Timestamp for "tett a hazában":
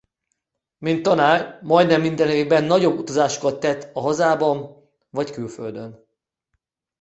3.59-4.75